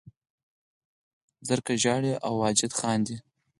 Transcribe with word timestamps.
زرکه 1.47 1.73
ژاړي 1.83 2.11
او 2.25 2.33
واجده 2.41 2.75
خاندي 2.79 3.17